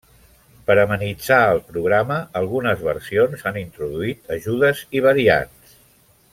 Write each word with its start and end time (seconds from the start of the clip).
Per 0.69 0.75
amenitzar 0.83 1.37
el 1.49 1.61
programa, 1.73 2.17
algunes 2.41 2.81
versions 2.89 3.45
han 3.51 3.61
introduït 3.63 4.35
ajudes 4.39 4.85
i 5.01 5.07
variants. 5.11 5.81